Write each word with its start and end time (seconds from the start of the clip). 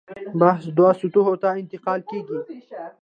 بحث 0.39 0.65
دوو 0.77 0.91
سطحو 1.01 1.35
ته 1.41 1.49
انتقال 1.61 2.01
کېږي. 2.09 2.37